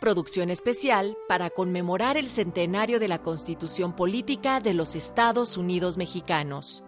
[0.00, 6.82] Producción especial para conmemorar el centenario de la Constitución Política de los Estados Unidos Mexicanos.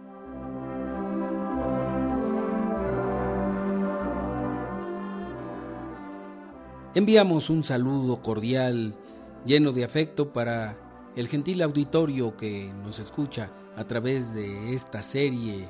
[6.95, 8.95] Enviamos un saludo cordial,
[9.45, 10.77] lleno de afecto para
[11.15, 15.67] el gentil auditorio que nos escucha a través de esta serie,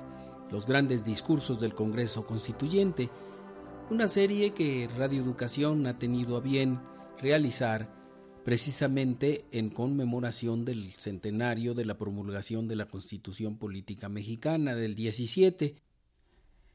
[0.52, 3.10] Los grandes discursos del Congreso Constituyente,
[3.90, 6.80] una serie que Radio Educación ha tenido a bien
[7.22, 7.90] realizar
[8.44, 15.76] precisamente en conmemoración del centenario de la promulgación de la Constitución Política Mexicana del 17.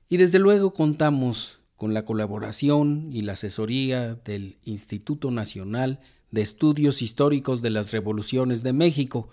[0.08, 7.02] Y desde luego contamos con la colaboración y la asesoría del Instituto Nacional de Estudios
[7.02, 9.28] Históricos de las Revoluciones de México.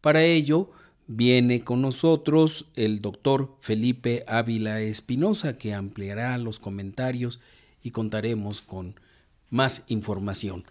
[0.00, 0.70] Para ello,
[1.08, 7.40] viene con nosotros el doctor Felipe Ávila Espinosa, que ampliará los comentarios
[7.82, 8.94] y contaremos con
[9.50, 10.64] más información.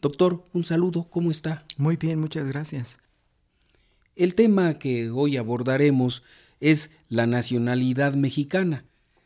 [0.00, 1.64] Doctor, un saludo, ¿cómo está?
[1.78, 2.98] Muy bien, muchas gracias.
[4.14, 6.22] El tema que hoy abordaremos
[6.60, 8.84] es la nacionalidad mexicana.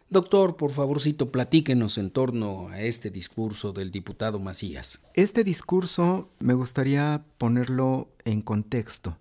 [0.08, 4.98] Doctor, por favorcito, platíquenos en torno a este discurso del diputado Macías.
[5.14, 9.16] Este discurso me gustaría ponerlo en contexto.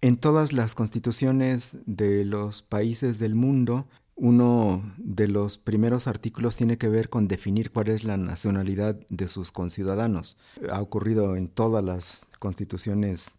[0.00, 6.78] En todas las constituciones de los países del mundo uno de los primeros artículos tiene
[6.78, 10.38] que ver con definir cuál es la nacionalidad de sus conciudadanos.
[10.70, 13.36] Ha ocurrido en todas las constituciones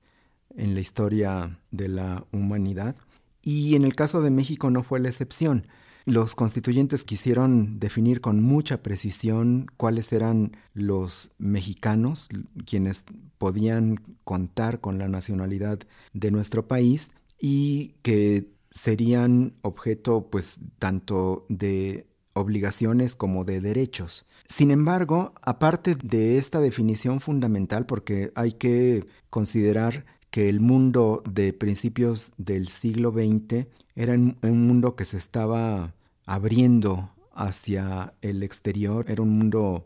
[0.55, 2.95] en la historia de la humanidad
[3.41, 5.67] y en el caso de México no fue la excepción.
[6.05, 12.27] Los constituyentes quisieron definir con mucha precisión cuáles eran los mexicanos,
[12.65, 13.05] quienes
[13.37, 15.79] podían contar con la nacionalidad
[16.11, 24.27] de nuestro país y que serían objeto pues tanto de obligaciones como de derechos.
[24.47, 31.53] Sin embargo, aparte de esta definición fundamental, porque hay que considerar que el mundo de
[31.53, 35.93] principios del siglo XX era un mundo que se estaba
[36.25, 39.85] abriendo hacia el exterior, era un mundo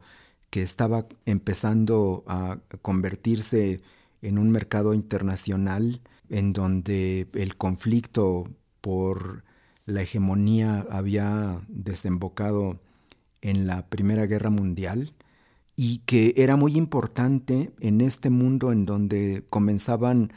[0.49, 3.81] que estaba empezando a convertirse
[4.21, 5.99] en un mercado internacional
[6.29, 8.45] en donde el conflicto
[8.87, 9.43] por
[9.85, 12.79] la hegemonía había desembocado
[13.41, 15.11] en la Primera Guerra Mundial
[15.75, 20.31] y que era muy importante en este mundo en donde comenzaban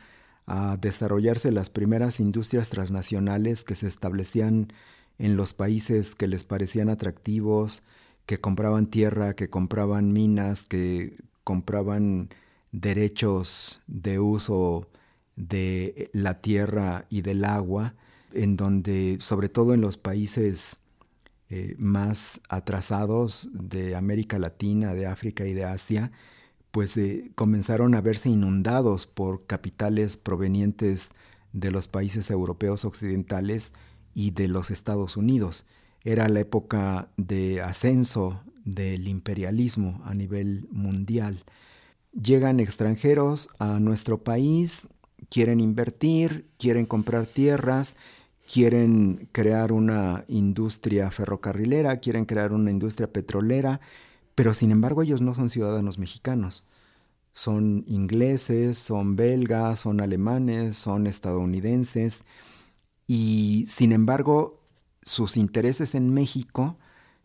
[0.47, 4.72] a desarrollarse las primeras industrias transnacionales que se establecían
[5.19, 7.84] en los países que les parecían atractivos,
[8.27, 12.31] que compraban tierra, que compraban minas, que compraban
[12.72, 14.89] derechos de uso
[15.37, 17.94] de la tierra y del agua,
[18.32, 20.76] en donde, sobre todo en los países
[21.48, 26.12] eh, más atrasados de América Latina, de África y de Asia,
[26.70, 31.10] pues eh, comenzaron a verse inundados por capitales provenientes
[31.52, 33.72] de los países europeos occidentales
[34.14, 35.66] y de los Estados Unidos.
[36.04, 41.44] Era la época de ascenso del imperialismo a nivel mundial.
[42.12, 44.86] Llegan extranjeros a nuestro país,
[45.28, 47.94] quieren invertir, quieren comprar tierras,
[48.50, 53.81] quieren crear una industria ferrocarrilera, quieren crear una industria petrolera,
[54.34, 56.66] pero sin embargo ellos no son ciudadanos mexicanos.
[57.33, 62.25] Son ingleses, son belgas, son alemanes, son estadounidenses
[63.06, 64.60] y sin embargo
[65.03, 66.77] sus intereses en México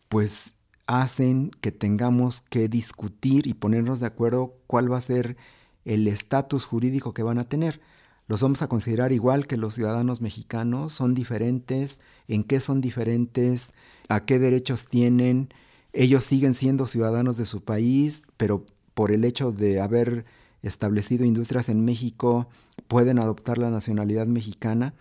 [0.08, 0.54] pues
[0.86, 5.36] hacen que tengamos que discutir y ponernos de acuerdo cuál va a ser
[5.84, 7.80] el estatus jurídico que van a tener
[8.26, 13.72] los vamos a considerar igual que los ciudadanos mexicanos, son diferentes, en qué son diferentes,
[14.08, 15.48] a qué derechos tienen,
[15.92, 20.24] ellos siguen siendo ciudadanos de su país, pero por el hecho de haber
[20.62, 22.48] establecido industrias en México,
[22.88, 24.94] pueden adoptar la nacionalidad mexicana.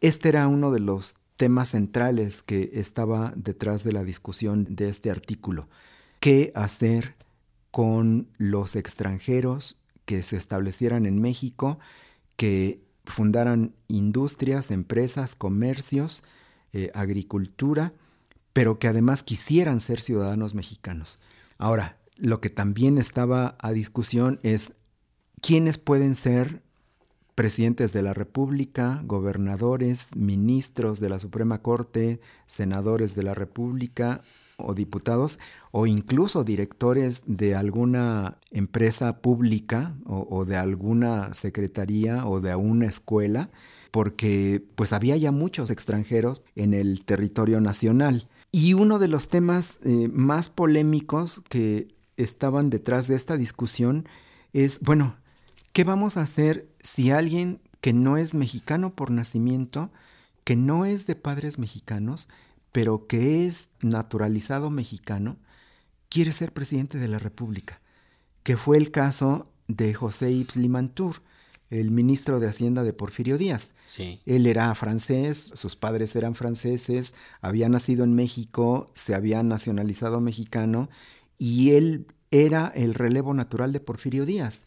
[0.00, 5.10] Este era uno de los temas centrales que estaba detrás de la discusión de este
[5.10, 5.68] artículo.
[6.20, 7.16] ¿Qué hacer
[7.70, 11.78] con los extranjeros que se establecieran en México?
[12.36, 16.24] Que fundaran industrias, empresas, comercios,
[16.72, 17.92] eh, agricultura,
[18.52, 21.18] pero que además quisieran ser ciudadanos mexicanos.
[21.58, 24.74] Ahora, lo que también estaba a discusión es
[25.40, 26.62] quiénes pueden ser
[27.34, 34.22] presidentes de la República, gobernadores, ministros de la Suprema Corte, senadores de la República
[34.56, 35.38] o diputados
[35.70, 43.50] o incluso directores de alguna empresa pública o, de alguna secretaría o de una escuela
[43.90, 48.28] porque pues había ya muchos extranjeros en el territorio nacional.
[48.50, 54.08] Y uno de los temas eh, más polémicos que estaban detrás de esta discusión
[54.52, 55.16] es, bueno,
[55.72, 59.90] ¿qué vamos a hacer si alguien que no es mexicano por nacimiento,
[60.42, 62.28] que no es de padres mexicanos,
[62.74, 65.36] pero que es naturalizado mexicano,
[66.08, 67.80] quiere ser presidente de la República,
[68.42, 71.22] que fue el caso de José Yves Limantour,
[71.70, 73.70] el ministro de Hacienda de Porfirio Díaz.
[73.84, 74.20] Sí.
[74.26, 80.88] Él era francés, sus padres eran franceses, había nacido en México, se había nacionalizado mexicano
[81.38, 84.62] y él era el relevo natural de Porfirio Díaz.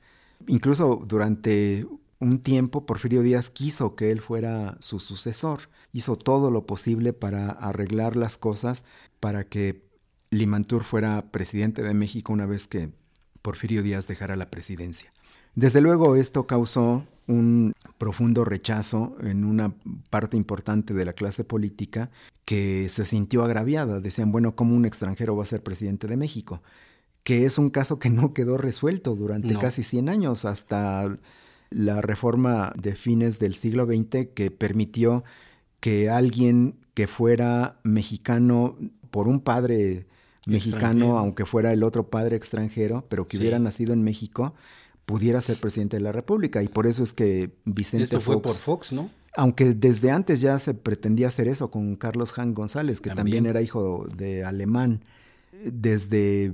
[0.48, 1.86] Incluso durante
[2.20, 7.50] un tiempo Porfirio Díaz quiso que él fuera su sucesor, hizo todo lo posible para
[7.50, 8.84] arreglar las cosas
[9.20, 9.84] para que
[10.30, 12.92] Limantur fuera presidente de México una vez que
[13.42, 15.12] Porfirio Díaz dejara la presidencia.
[15.56, 19.74] Desde luego esto causó un profundo rechazo en una
[20.10, 22.10] parte importante de la clase política
[22.46, 24.00] que se sintió agraviada.
[24.00, 26.62] Decían, bueno, ¿cómo un extranjero va a ser presidente de México?
[27.24, 31.18] Que es un caso que no quedó resuelto durante casi 100 años, hasta
[31.70, 35.24] la reforma de fines del siglo XX que permitió
[35.80, 38.78] que alguien que fuera mexicano
[39.12, 40.08] por un padre
[40.46, 44.54] mexicano, aunque fuera el otro padre extranjero, pero que hubiera nacido en México,
[45.06, 46.64] pudiera ser presidente de la República.
[46.64, 49.10] Y por eso es que Vicente Esto fue por Fox, ¿no?
[49.36, 53.62] Aunque desde antes ya se pretendía hacer eso con Carlos Han González, que también era
[53.62, 55.04] hijo de alemán
[55.64, 56.54] desde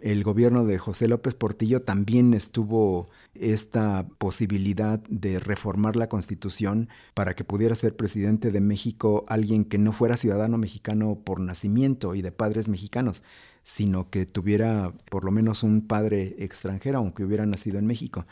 [0.00, 7.34] el gobierno de José López Portillo también estuvo esta posibilidad de reformar la constitución para
[7.34, 12.22] que pudiera ser presidente de México alguien que no fuera ciudadano mexicano por nacimiento y
[12.22, 13.22] de padres mexicanos,
[13.62, 18.26] sino que tuviera por lo menos un padre extranjero, aunque hubiera nacido en México.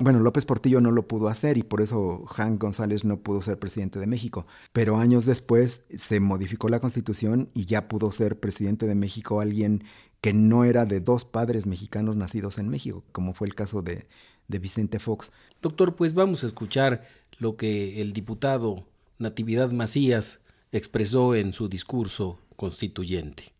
[0.00, 3.58] Bueno, López Portillo no lo pudo hacer y por eso Juan González no pudo ser
[3.58, 4.46] presidente de México.
[4.72, 9.82] Pero años después se modificó la constitución y ya pudo ser presidente de México alguien
[10.20, 14.06] que no era de dos padres mexicanos nacidos en México, como fue el caso de,
[14.46, 15.32] de Vicente Fox.
[15.60, 17.02] Doctor, pues vamos a escuchar
[17.40, 18.86] lo que el diputado
[19.18, 23.57] Natividad Macías expresó en su discurso constituyente.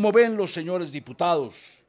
[0.00, 1.84] Como ven los señores diputados,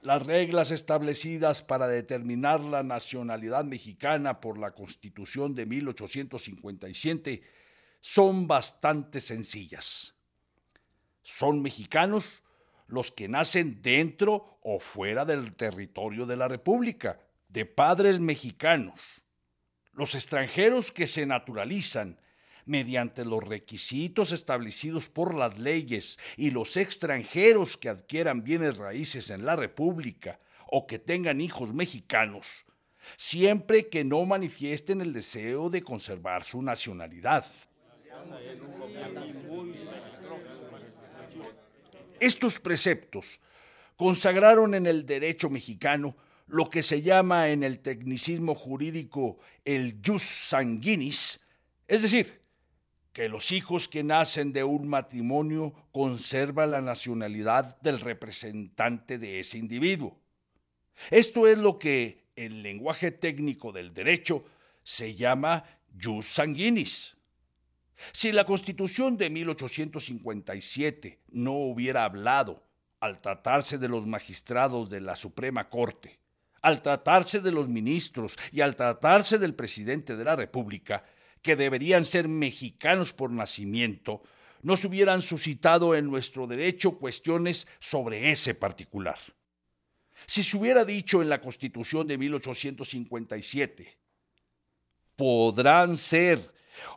[0.00, 7.42] las reglas establecidas para determinar la nacionalidad mexicana por la Constitución de 1857
[8.00, 10.14] son bastante sencillas.
[11.24, 12.44] Son mexicanos
[12.86, 17.18] los que nacen dentro o fuera del territorio de la República,
[17.48, 19.24] de padres mexicanos.
[19.92, 22.20] Los extranjeros que se naturalizan
[22.66, 29.44] mediante los requisitos establecidos por las leyes y los extranjeros que adquieran bienes raíces en
[29.44, 32.64] la República o que tengan hijos mexicanos,
[33.16, 37.44] siempre que no manifiesten el deseo de conservar su nacionalidad.
[42.20, 43.40] Estos preceptos
[43.96, 50.22] consagraron en el derecho mexicano lo que se llama en el tecnicismo jurídico el jus
[50.22, 51.40] sanguinis,
[51.88, 52.41] es decir,
[53.12, 59.58] que los hijos que nacen de un matrimonio conservan la nacionalidad del representante de ese
[59.58, 60.18] individuo.
[61.10, 64.44] Esto es lo que, en lenguaje técnico del derecho,
[64.82, 65.64] se llama
[66.00, 67.16] jus sanguinis.
[68.12, 72.64] Si la Constitución de 1857 no hubiera hablado,
[73.02, 76.20] al tratarse de los magistrados de la Suprema Corte,
[76.62, 81.04] al tratarse de los ministros y al tratarse del presidente de la República,
[81.42, 84.22] que deberían ser mexicanos por nacimiento,
[84.62, 89.18] nos hubieran suscitado en nuestro derecho cuestiones sobre ese particular.
[90.26, 93.98] Si se hubiera dicho en la Constitución de 1857,
[95.16, 96.52] podrán ser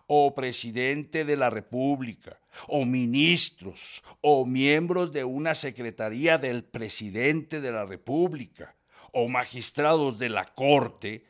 [0.08, 7.72] o presidente de la República, o ministros, o miembros de una secretaría del presidente de
[7.72, 8.76] la República,
[9.12, 11.26] o magistrados de la Corte,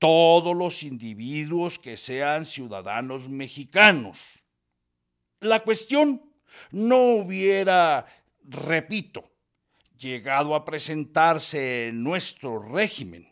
[0.00, 4.46] todos los individuos que sean ciudadanos mexicanos.
[5.40, 6.32] La cuestión
[6.70, 8.06] no hubiera,
[8.42, 9.30] repito,
[9.98, 13.30] llegado a presentarse en nuestro régimen,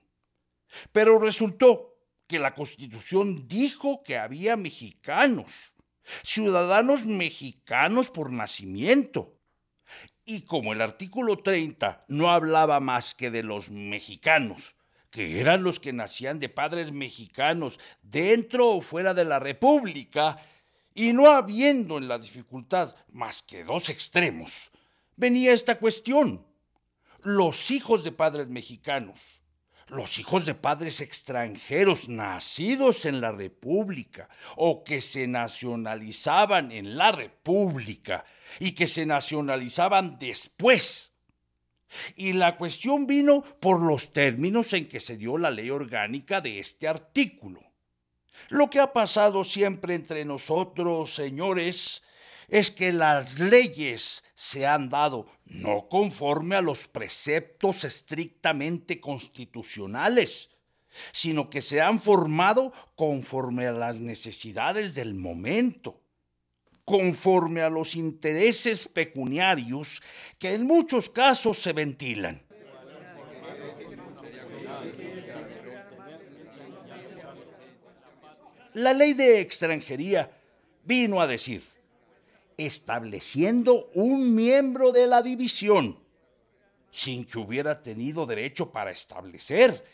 [0.93, 1.97] Pero resultó
[2.27, 5.73] que la Constitución dijo que había mexicanos,
[6.23, 9.41] ciudadanos mexicanos por nacimiento.
[10.27, 14.77] Y como el artículo 30 no hablaba más que de los mexicanos,
[15.11, 20.39] que eran los que nacían de padres mexicanos dentro o fuera de la República,
[20.95, 24.71] y no habiendo en la dificultad más que dos extremos,
[25.17, 26.45] venía esta cuestión.
[27.23, 29.41] Los hijos de padres mexicanos,
[29.89, 37.13] los hijos de padres extranjeros nacidos en la República o que se nacionalizaban en la
[37.13, 38.25] República
[38.61, 41.08] y que se nacionalizaban después.
[42.17, 46.59] Y la cuestión vino por los términos en que se dio la ley orgánica de
[46.59, 47.63] este artículo.
[48.49, 52.03] Lo que ha pasado siempre entre nosotros, señores,
[52.49, 60.51] es que las leyes se han dado no conforme a los preceptos estrictamente constitucionales,
[61.13, 66.01] sino que se han formado conforme a las necesidades del momento,
[66.89, 70.01] conforme a los intereses pecuniarios
[70.39, 72.41] que en muchos casos se ventilan.
[78.73, 80.31] La ley de extranjería
[80.83, 81.63] vino a decir,
[82.57, 85.99] estableciendo un miembro de la división,
[86.91, 89.85] sin que hubiera tenido derecho para establecer,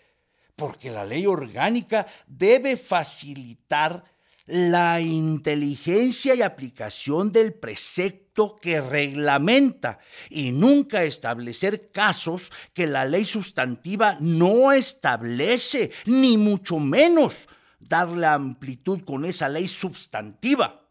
[0.55, 4.14] porque la ley orgánica debe facilitar
[4.47, 9.99] la inteligencia y aplicación del precepto que reglamenta
[10.29, 17.49] y nunca establecer casos que la ley sustantiva no establece, ni mucho menos
[17.79, 20.89] darle amplitud con esa ley sustantiva.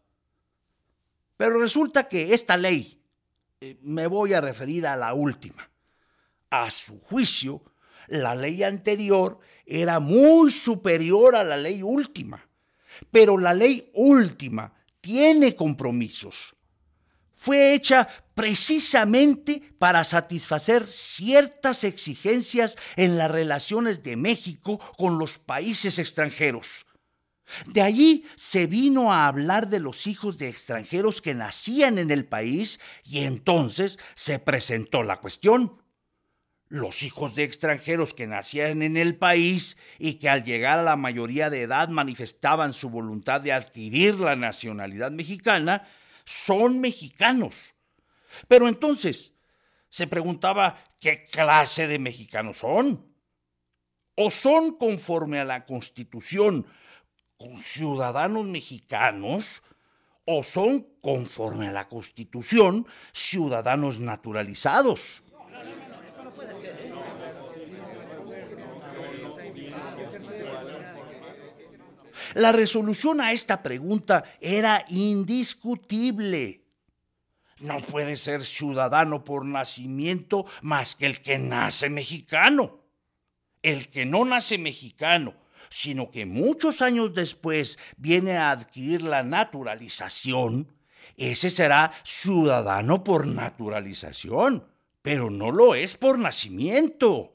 [1.36, 3.00] Pero resulta que esta ley,
[3.60, 5.70] eh, me voy a referir a la última,
[6.50, 7.62] a su juicio,
[8.08, 12.48] la ley anterior era muy superior a la ley última,
[13.10, 16.54] pero la ley última tiene compromisos.
[17.32, 25.98] Fue hecha precisamente para satisfacer ciertas exigencias en las relaciones de México con los países
[25.98, 26.86] extranjeros.
[27.66, 32.24] De allí se vino a hablar de los hijos de extranjeros que nacían en el
[32.24, 35.83] país y entonces se presentó la cuestión.
[36.68, 40.96] Los hijos de extranjeros que nacían en el país y que al llegar a la
[40.96, 45.86] mayoría de edad manifestaban su voluntad de adquirir la nacionalidad mexicana
[46.24, 47.74] son mexicanos.
[48.48, 49.32] Pero entonces
[49.90, 53.14] se preguntaba qué clase de mexicanos son.
[54.16, 56.66] ¿O son conforme a la Constitución
[57.36, 59.62] con ciudadanos mexicanos
[60.24, 65.22] o son, conforme a la Constitución, ciudadanos naturalizados.
[72.34, 76.62] La resolución a esta pregunta era indiscutible.
[77.60, 82.80] No puede ser ciudadano por nacimiento más que el que nace mexicano.
[83.62, 85.34] El que no nace mexicano
[85.74, 90.68] sino que muchos años después viene a adquirir la naturalización,
[91.16, 94.68] ese será ciudadano por naturalización,
[95.02, 97.33] pero no lo es por nacimiento.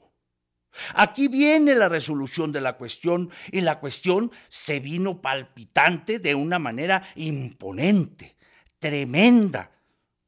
[0.94, 6.58] Aquí viene la resolución de la cuestión y la cuestión se vino palpitante de una
[6.58, 8.36] manera imponente,
[8.78, 9.72] tremenda,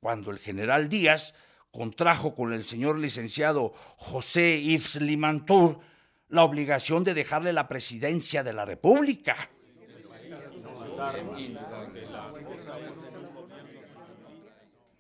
[0.01, 1.35] cuando el general Díaz
[1.71, 5.81] contrajo con el señor licenciado José Yves Limantour
[6.29, 9.51] la obligación de dejarle la presidencia de la República.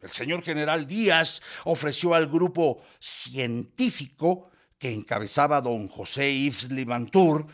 [0.02, 4.51] El señor general Díaz ofreció al grupo científico
[4.82, 7.46] que encabezaba don José Yves Limantour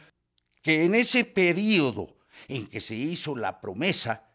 [0.62, 2.16] que en ese periodo
[2.48, 4.30] en que se hizo la promesa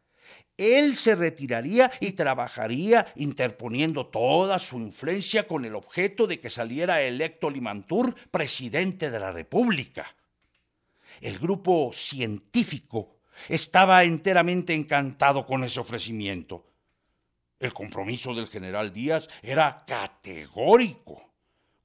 [0.57, 7.01] él se retiraría y trabajaría interponiendo toda su influencia con el objeto de que saliera
[7.01, 10.15] electo Limantur presidente de la República.
[11.19, 13.17] El grupo científico
[13.49, 16.67] estaba enteramente encantado con ese ofrecimiento.
[17.59, 21.32] El compromiso del general Díaz era categórico,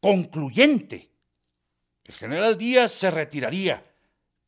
[0.00, 1.10] concluyente.
[2.04, 3.84] El general Díaz se retiraría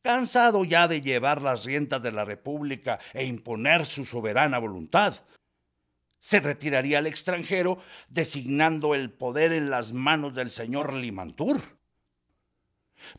[0.01, 5.13] cansado ya de llevar las riendas de la República e imponer su soberana voluntad.
[6.19, 7.79] Se retiraría al extranjero
[8.09, 11.61] designando el poder en las manos del señor Limantur.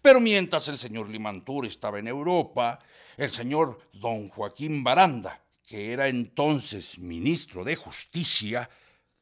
[0.01, 2.79] Pero mientras el señor Limantur estaba en Europa,
[3.17, 8.71] el señor don Joaquín Baranda, que era entonces ministro de Justicia,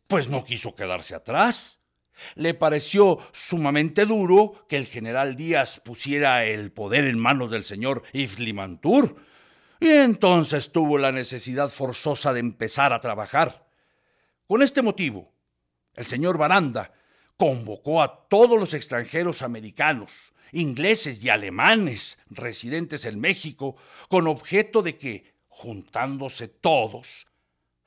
[0.06, 1.79] pues no quiso quedarse atrás
[2.34, 8.02] le pareció sumamente duro que el general Díaz pusiera el poder en manos del señor
[8.12, 9.16] Iflimantur,
[9.80, 13.66] y entonces tuvo la necesidad forzosa de empezar a trabajar.
[14.46, 15.32] Con este motivo,
[15.94, 16.92] el señor Baranda
[17.36, 23.76] convocó a todos los extranjeros americanos, ingleses y alemanes residentes en México
[24.08, 27.28] con objeto de que, juntándose todos,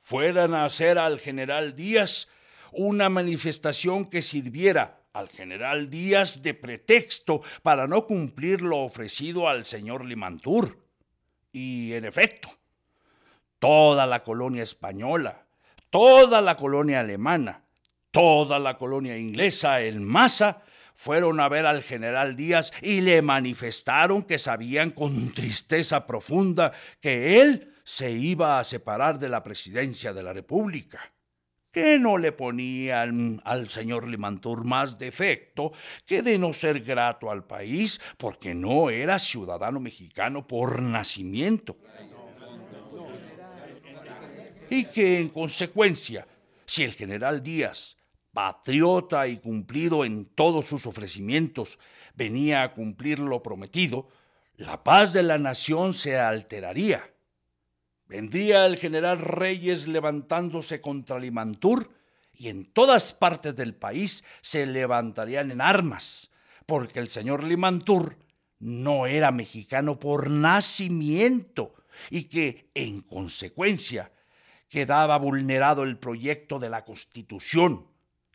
[0.00, 2.28] fueran a hacer al general Díaz
[2.76, 9.64] una manifestación que sirviera al general Díaz de pretexto para no cumplir lo ofrecido al
[9.64, 10.78] señor Limantur.
[11.52, 12.50] Y en efecto,
[13.60, 15.46] toda la colonia española,
[15.88, 17.62] toda la colonia alemana,
[18.10, 20.62] toda la colonia inglesa en masa
[20.94, 27.40] fueron a ver al general Díaz y le manifestaron que sabían con tristeza profunda que
[27.40, 31.13] él se iba a separar de la presidencia de la República
[31.74, 35.72] que no le ponían al señor Limantur más defecto
[36.06, 41.76] que de no ser grato al país porque no era ciudadano mexicano por nacimiento.
[44.70, 46.28] Y que en consecuencia,
[46.64, 47.96] si el general Díaz,
[48.32, 51.80] patriota y cumplido en todos sus ofrecimientos,
[52.14, 54.06] venía a cumplir lo prometido,
[54.56, 57.13] la paz de la nación se alteraría
[58.14, 61.90] Vendría el general Reyes levantándose contra Limantur
[62.32, 66.30] y en todas partes del país se levantarían en armas,
[66.64, 68.16] porque el señor Limantur
[68.60, 71.74] no era mexicano por nacimiento
[72.08, 74.12] y que, en consecuencia,
[74.68, 77.88] quedaba vulnerado el proyecto de la Constitución,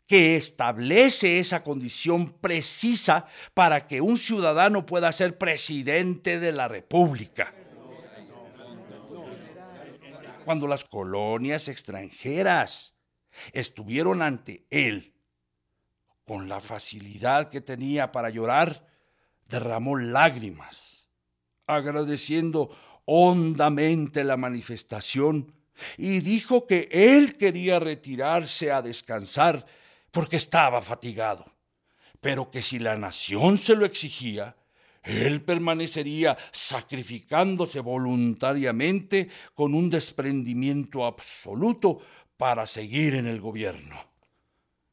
[0.06, 7.54] que establece esa condición precisa para que un ciudadano pueda ser presidente de la República
[10.40, 12.94] cuando las colonias extranjeras
[13.52, 15.14] estuvieron ante él,
[16.24, 18.86] con la facilidad que tenía para llorar,
[19.48, 21.08] derramó lágrimas,
[21.66, 22.70] agradeciendo
[23.04, 25.52] hondamente la manifestación
[25.96, 29.66] y dijo que él quería retirarse a descansar
[30.10, 31.44] porque estaba fatigado,
[32.20, 34.56] pero que si la nación se lo exigía,
[35.02, 42.00] él permanecería sacrificándose voluntariamente con un desprendimiento absoluto
[42.36, 43.96] para seguir en el gobierno.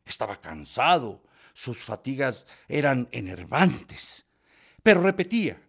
[0.06, 4.26] Estaba cansado, sus fatigas eran enervantes,
[4.82, 5.62] pero repetía,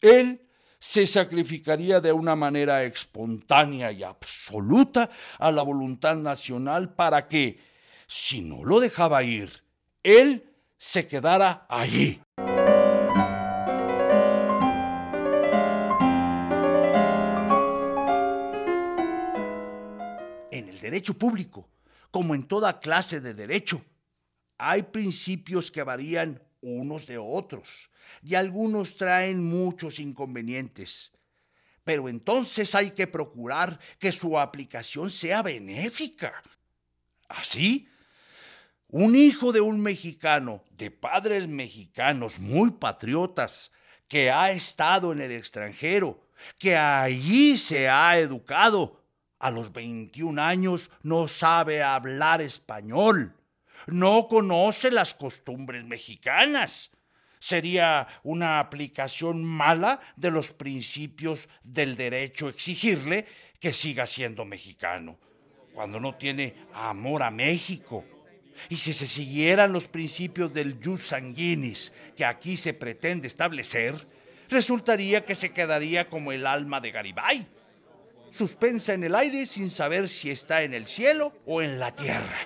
[0.00, 0.48] él
[0.80, 7.60] se sacrificaría de una manera espontánea y absoluta a la voluntad nacional para que,
[8.08, 9.62] si no lo dejaba ir,
[10.02, 12.20] él se quedara allí.
[20.92, 21.70] Derecho público,
[22.10, 23.82] como en toda clase de derecho.
[24.58, 27.88] Hay principios que varían unos de otros
[28.22, 31.10] y algunos traen muchos inconvenientes.
[31.82, 36.42] Pero entonces hay que procurar que su aplicación sea benéfica.
[37.26, 37.88] Así,
[38.88, 43.70] un hijo de un mexicano, de padres mexicanos muy patriotas,
[44.06, 46.28] que ha estado en el extranjero,
[46.58, 49.01] que allí se ha educado,
[49.42, 53.34] a los 21 años no sabe hablar español,
[53.88, 56.92] no conoce las costumbres mexicanas.
[57.40, 63.26] Sería una aplicación mala de los principios del derecho exigirle
[63.58, 65.18] que siga siendo mexicano,
[65.74, 68.04] cuando no tiene amor a México.
[68.68, 74.06] Y si se siguieran los principios del jus sanguinis que aquí se pretende establecer,
[74.48, 77.48] resultaría que se quedaría como el alma de Garibay
[78.32, 82.36] suspensa en el aire sin saber si está en el cielo o en la tierra.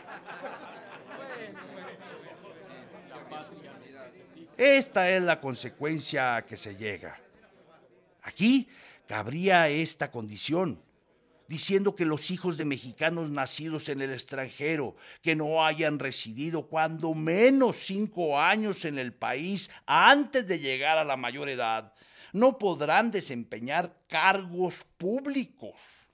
[4.57, 7.21] Esta es la consecuencia a que se llega.
[8.23, 8.69] Aquí
[9.07, 10.83] cabría esta condición,
[11.47, 17.15] diciendo que los hijos de mexicanos nacidos en el extranjero, que no hayan residido cuando
[17.15, 21.93] menos cinco años en el país antes de llegar a la mayor edad,
[22.37, 26.11] no podrán desempeñar cargos públicos.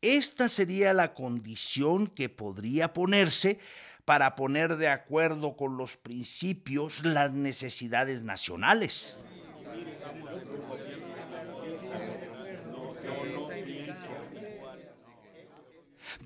[0.00, 3.58] Esta sería la condición que podría ponerse
[4.06, 9.18] para poner de acuerdo con los principios las necesidades nacionales.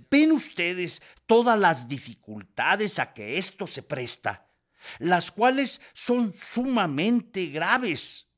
[0.09, 4.47] Ven ustedes todas las dificultades a que esto se presta,
[5.01, 8.29] las cuales son sumamente graves.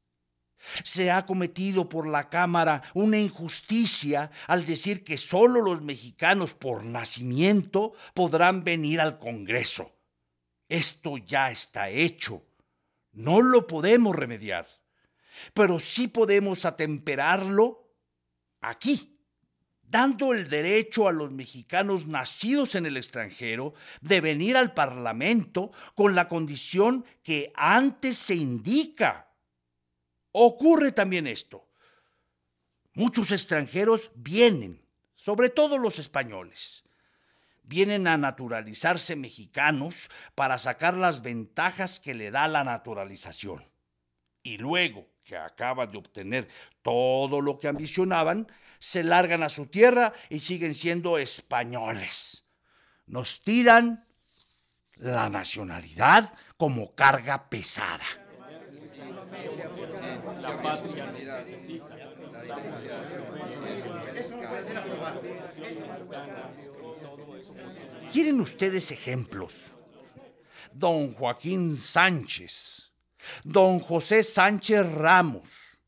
[0.82, 6.84] Se ha cometido por la Cámara una injusticia al decir que solo los mexicanos por
[6.84, 9.92] nacimiento podrán venir al Congreso.
[10.68, 12.42] Esto ya está hecho.
[13.12, 14.66] No lo podemos remediar,
[15.52, 17.92] pero sí podemos atemperarlo
[18.60, 19.20] aquí,
[19.82, 26.16] dando el derecho a los mexicanos nacidos en el extranjero de venir al Parlamento con
[26.16, 29.28] la condición que antes se indica.
[30.36, 31.64] Ocurre también esto.
[32.92, 36.82] Muchos extranjeros vienen, sobre todo los españoles,
[37.62, 43.64] vienen a naturalizarse mexicanos para sacar las ventajas que le da la naturalización.
[44.42, 46.48] Y luego que acaban de obtener
[46.82, 48.48] todo lo que ambicionaban,
[48.80, 52.44] se largan a su tierra y siguen siendo españoles.
[53.06, 54.04] Nos tiran
[54.96, 58.04] la nacionalidad como carga pesada.
[68.12, 69.72] ¿Quieren ustedes ejemplos?
[70.72, 72.92] Don Joaquín Sánchez,
[73.44, 75.78] don José Sánchez Ramos,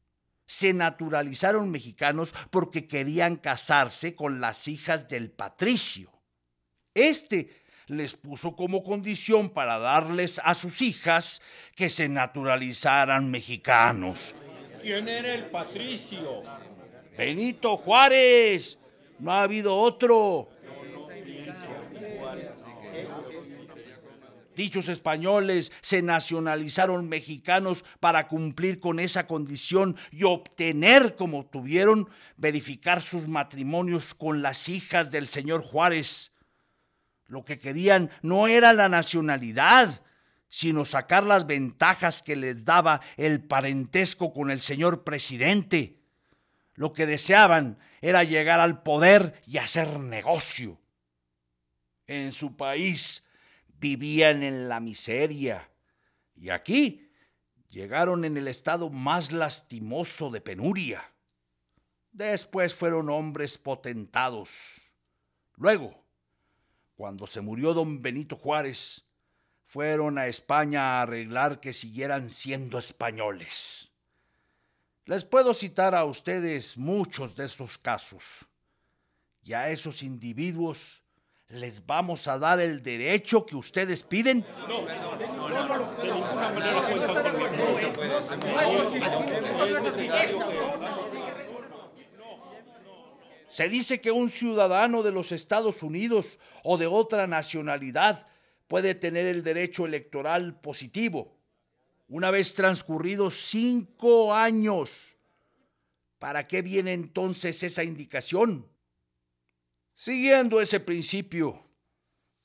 [0.47, 6.13] se naturalizaron mexicanos porque querían casarse con las hijas del patricio.
[6.95, 7.51] Este
[7.89, 11.41] les puso como condición para darles a sus hijas
[11.75, 14.35] que se naturalizaran mexicanos.
[14.81, 16.43] ¿Quién era el patricio?
[17.17, 18.79] Benito Juárez.
[19.19, 20.49] No ha habido otro.
[24.55, 32.09] Dichos españoles se nacionalizaron mexicanos para cumplir con esa condición y obtener, como tuvieron,
[32.39, 36.33] verificar sus matrimonios con las hijas del señor Juárez.
[37.27, 40.03] Lo que querían no era la nacionalidad,
[40.49, 46.01] sino sacar las ventajas que les daba el parentesco con el señor presidente.
[46.75, 50.79] Lo que deseaban era llegar al poder y hacer negocio.
[52.07, 53.25] En su país
[53.79, 55.71] vivían en la miseria
[56.37, 57.11] y aquí
[57.69, 61.13] llegaron en el estado más lastimoso de penuria.
[62.13, 64.93] Después fueron hombres potentados.
[65.57, 66.05] Luego,
[66.95, 69.06] cuando se murió don Benito Juárez,
[69.67, 73.93] fueron a España a arreglar que siguieran siendo españoles.
[75.05, 78.47] Les puedo citar a ustedes muchos de estos casos.
[79.43, 81.03] Y a esos individuos
[81.49, 84.45] les vamos a dar el derecho que ustedes piden.
[93.49, 98.27] Se dice que un ciudadano de los Estados Unidos o de otra nacionalidad
[98.69, 101.37] puede tener el derecho electoral positivo
[102.09, 105.17] una vez transcurridos cinco años.
[106.19, 108.69] ¿Para qué viene entonces esa indicación?
[109.95, 111.67] Siguiendo ese principio,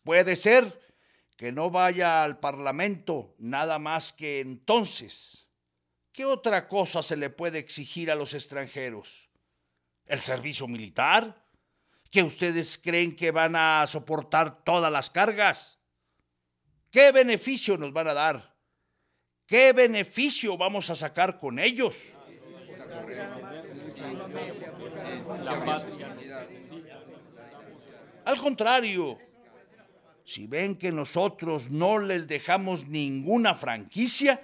[0.04, 0.80] puede ser
[1.38, 5.48] que no vaya al Parlamento nada más que entonces.
[6.12, 9.30] ¿Qué otra cosa se le puede exigir a los extranjeros?
[10.06, 11.46] ¿El servicio militar?
[12.10, 15.81] ¿Que ustedes creen que van a soportar todas las cargas?
[16.92, 18.54] ¿Qué beneficio nos van a dar?
[19.48, 22.18] ¿Qué beneficio vamos a sacar con ellos?
[28.26, 29.18] Al contrario,
[30.26, 34.42] si ven que nosotros no les dejamos ninguna franquicia,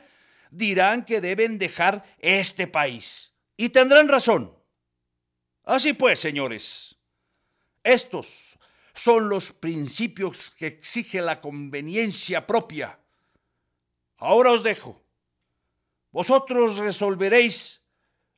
[0.50, 3.34] dirán que deben dejar este país.
[3.58, 4.58] Y tendrán razón.
[5.64, 6.98] Así pues, señores,
[7.84, 8.57] estos
[8.98, 12.98] son los principios que exige la conveniencia propia.
[14.18, 15.00] Ahora os dejo.
[16.12, 17.80] Vosotros resolveréis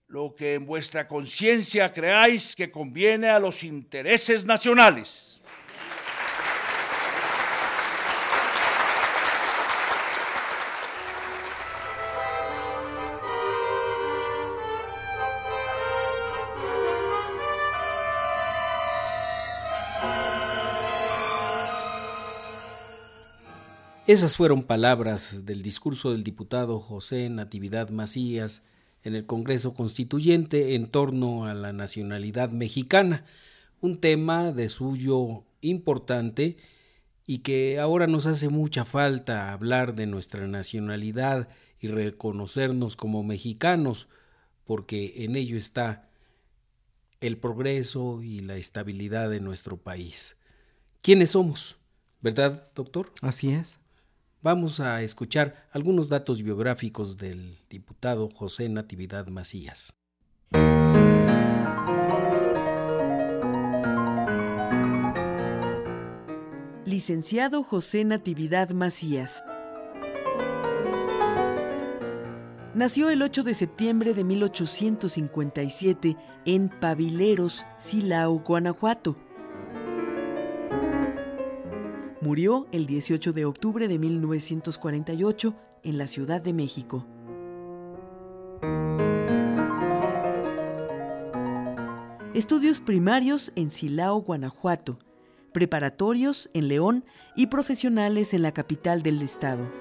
[0.07, 5.38] lo que en vuestra conciencia creáis que conviene a los intereses nacionales.
[24.09, 28.63] Esas fueron palabras del discurso del diputado José Natividad Macías
[29.03, 33.23] en el Congreso Constituyente en torno a la nacionalidad mexicana,
[33.81, 36.57] un tema de suyo importante
[37.27, 41.47] y que ahora nos hace mucha falta hablar de nuestra nacionalidad
[41.79, 44.07] y reconocernos como mexicanos,
[44.65, 46.09] porque en ello está
[47.19, 50.35] el progreso y la estabilidad de nuestro país.
[51.03, 51.77] ¿Quiénes somos?
[52.21, 53.13] ¿Verdad, doctor?
[53.21, 53.77] Así es.
[54.41, 59.93] Vamos a escuchar algunos datos biográficos del diputado José Natividad Macías.
[66.85, 69.43] Licenciado José Natividad Macías.
[72.73, 79.17] Nació el 8 de septiembre de 1857 en Pavileros, Silao, Guanajuato.
[82.21, 87.05] Murió el 18 de octubre de 1948 en la Ciudad de México.
[92.33, 94.99] Estudios primarios en Silao, Guanajuato,
[95.53, 97.05] preparatorios en León
[97.37, 99.71] y profesionales en la capital del estado.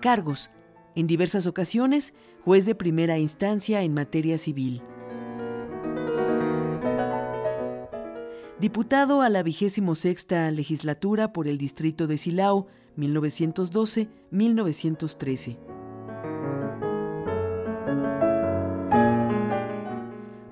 [0.00, 0.50] Cargos.
[0.94, 2.12] En diversas ocasiones,
[2.44, 4.82] juez de primera instancia en materia civil.
[8.60, 12.66] Diputado a la vigésimo sexta legislatura por el distrito de Silao,
[12.96, 15.58] 1912-1913.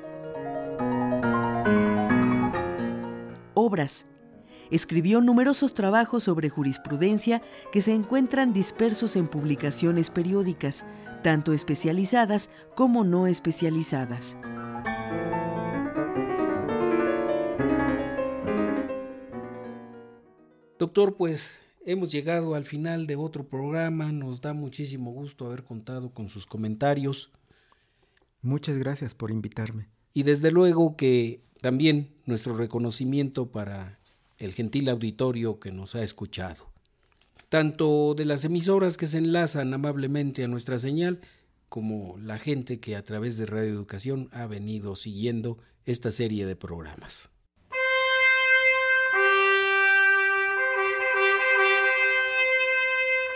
[3.53, 4.07] Obras.
[4.71, 10.87] Escribió numerosos trabajos sobre jurisprudencia que se encuentran dispersos en publicaciones periódicas,
[11.23, 14.39] tanto especializadas como no especializadas.
[20.79, 26.11] Doctor, pues Hemos llegado al final de otro programa, nos da muchísimo gusto haber contado
[26.11, 27.31] con sus comentarios.
[28.43, 29.89] Muchas gracias por invitarme.
[30.13, 33.99] Y desde luego que también nuestro reconocimiento para
[34.37, 36.67] el gentil auditorio que nos ha escuchado,
[37.49, 41.23] tanto de las emisoras que se enlazan amablemente a nuestra señal,
[41.71, 46.55] como la gente que a través de Radio Educación ha venido siguiendo esta serie de
[46.55, 47.31] programas.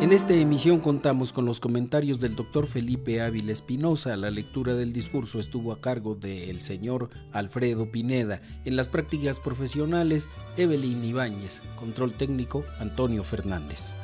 [0.00, 4.16] En esta emisión contamos con los comentarios del doctor Felipe Ávila Espinosa.
[4.16, 8.40] La lectura del discurso estuvo a cargo del señor Alfredo Pineda.
[8.64, 11.62] En las prácticas profesionales, Evelyn Ibáñez.
[11.74, 13.94] Control técnico, Antonio Fernández.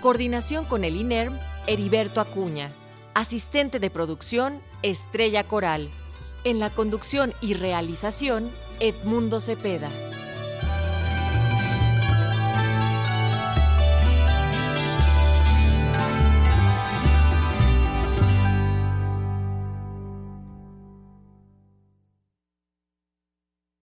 [0.00, 2.72] Coordinación con el INERM, Heriberto Acuña.
[3.14, 5.88] Asistente de producción, Estrella Coral.
[6.42, 9.88] En la conducción y realización, Edmundo Cepeda.